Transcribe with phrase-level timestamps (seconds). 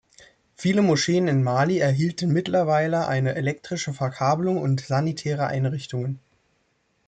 [0.55, 6.19] Viele Moscheen in Mali erhielten mittlerweile eine elektrische Verkabelung und sanitäre Einrichtungen.